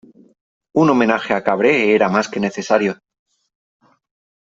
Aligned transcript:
Un 0.81 0.89
homenaje 0.93 1.35
a 1.35 1.43
Cabré 1.43 1.93
era 1.93 2.09
más 2.09 2.27
que 2.27 2.39
necesario. 2.47 2.99